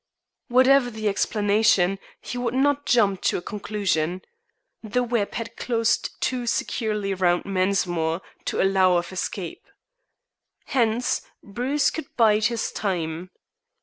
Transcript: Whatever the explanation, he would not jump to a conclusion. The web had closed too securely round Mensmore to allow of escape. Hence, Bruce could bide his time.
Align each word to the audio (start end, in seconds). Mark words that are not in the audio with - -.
Whatever 0.47 0.89
the 0.89 1.07
explanation, 1.07 1.99
he 2.21 2.35
would 2.35 2.55
not 2.55 2.87
jump 2.87 3.21
to 3.21 3.37
a 3.37 3.41
conclusion. 3.43 4.23
The 4.81 5.03
web 5.03 5.35
had 5.35 5.55
closed 5.55 6.19
too 6.19 6.47
securely 6.47 7.13
round 7.13 7.45
Mensmore 7.45 8.23
to 8.45 8.59
allow 8.59 8.97
of 8.97 9.13
escape. 9.13 9.61
Hence, 10.65 11.21
Bruce 11.43 11.91
could 11.91 12.07
bide 12.17 12.45
his 12.45 12.71
time. 12.71 13.29